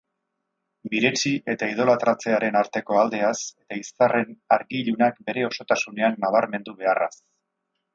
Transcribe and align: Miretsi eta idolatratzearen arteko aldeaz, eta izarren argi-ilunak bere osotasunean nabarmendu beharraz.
Miretsi 0.93 1.33
eta 1.53 1.69
idolatratzearen 1.73 2.57
arteko 2.63 2.99
aldeaz, 3.03 3.37
eta 3.65 3.79
izarren 3.85 4.35
argi-ilunak 4.59 5.25
bere 5.31 5.49
osotasunean 5.55 6.23
nabarmendu 6.27 6.81
beharraz. 6.85 7.17